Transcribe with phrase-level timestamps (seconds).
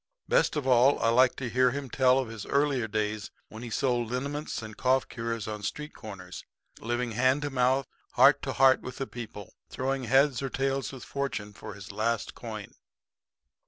[0.27, 3.69] Best of all I like to hear him tell of his earlier days when he
[3.69, 6.43] sold liniments and cough cures on street corners,
[6.79, 11.03] living hand to mouth, heart to heart with the people, throwing heads or tails with
[11.05, 12.73] fortune for his last coin.